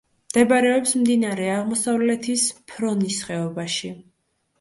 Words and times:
მდებარეობს 0.29 0.93
მდინარე 1.01 1.49
აღმოსავლეთის 1.55 2.45
ფრონის 2.71 3.19
ხეობაში. 3.29 3.93